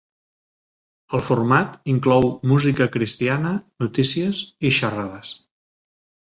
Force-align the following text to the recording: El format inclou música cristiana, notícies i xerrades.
El 1.17 1.21
format 1.27 1.75
inclou 1.93 2.25
música 2.53 2.87
cristiana, 2.97 3.53
notícies 3.85 4.41
i 4.71 4.75
xerrades. 4.81 5.37